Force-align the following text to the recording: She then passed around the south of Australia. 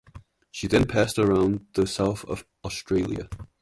She 0.49 0.65
then 0.65 0.87
passed 0.87 1.19
around 1.19 1.67
the 1.75 1.85
south 1.85 2.25
of 2.25 2.43
Australia. 2.65 3.29